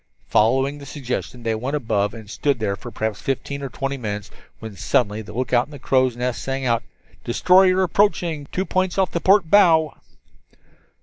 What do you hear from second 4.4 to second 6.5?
when suddenly the lookout in the crow's nest